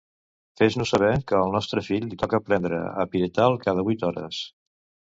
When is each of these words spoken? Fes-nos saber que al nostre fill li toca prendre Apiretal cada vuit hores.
Fes-nos 0.61 0.93
saber 0.95 1.11
que 1.33 1.37
al 1.41 1.53
nostre 1.57 1.85
fill 1.89 2.09
li 2.13 2.19
toca 2.23 2.41
prendre 2.49 2.83
Apiretal 3.07 3.63
cada 3.67 3.89
vuit 3.91 4.11
hores. 4.13 4.45